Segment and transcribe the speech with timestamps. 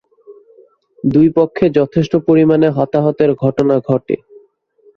[1.03, 4.15] দুই পক্ষে যথেষ্ট পরিমাণে হতাহতের ঘটনা ঘটে।